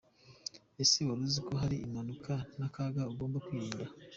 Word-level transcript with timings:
Ese 0.83 0.99
waruziko 1.07 1.51
hari 1.61 1.77
impanuka 1.85 2.33
n’akaga 2.57 3.01
ugomba 3.11 3.43
kwirinda? 3.45 3.85